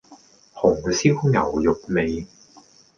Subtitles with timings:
[0.55, 2.25] 紅燒牛肉味